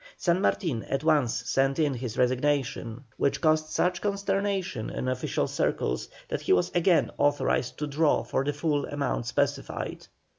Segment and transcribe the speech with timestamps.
[0.17, 6.07] San Martin at once sent in his resignation, which caused such consternation in official circles
[6.27, 10.07] that he was again authorized to draw for the full amount specified.